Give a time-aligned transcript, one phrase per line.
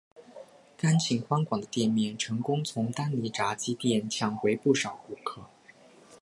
[0.75, 5.43] 干净宽广的店面成功从丹尼炸鸡店抢回不少顾客。